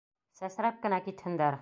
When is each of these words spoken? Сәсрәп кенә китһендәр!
Сәсрәп 0.39 0.81
кенә 0.87 1.03
китһендәр! 1.09 1.49